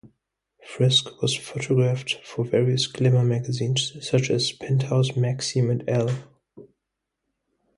Friske 0.63 1.21
was 1.21 1.35
photographed 1.37 2.15
for 2.25 2.43
various 2.43 2.87
glamour 2.87 3.23
magazines 3.23 3.95
such 4.03 4.31
as 4.31 4.51
"Penthouse", 4.51 5.15
"Maxim" 5.15 5.69
and 5.69 5.83
"Elle". 5.87 6.09